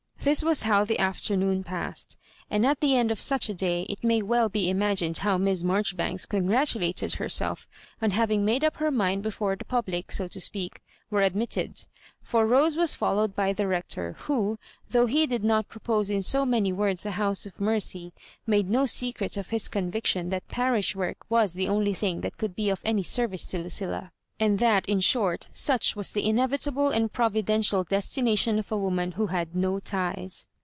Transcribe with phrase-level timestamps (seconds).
[0.23, 2.15] This was how the afternoon passed;
[2.47, 5.63] and at the end of such a day, it may well be imagined how Miss
[5.63, 7.67] Marjoribanks congratulated herself
[8.03, 11.87] on hav ing made up her mind before the public, so to speak, were admitted
[12.21, 14.59] For Rose was followed by tie Rector, who,
[14.91, 18.13] though he did not propose in so many words a House of Mercy,
[18.45, 22.55] made no secret of his conviction that parish work was the only thmg that could
[22.55, 27.13] be of any service to Lucilla; and that, in short, such was the inevitable and
[27.13, 30.47] providential destination of a woman who had "no ties."